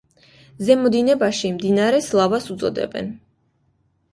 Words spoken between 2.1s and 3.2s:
ლავას უწოდებენ.